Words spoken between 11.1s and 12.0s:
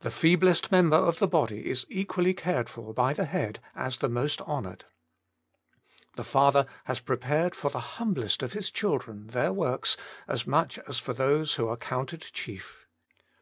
those who are